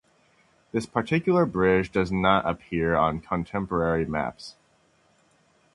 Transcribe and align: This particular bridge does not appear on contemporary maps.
This 0.71 0.87
particular 0.87 1.45
bridge 1.45 1.91
does 1.91 2.11
not 2.11 2.49
appear 2.49 2.95
on 2.95 3.19
contemporary 3.19 4.03
maps. 4.07 4.55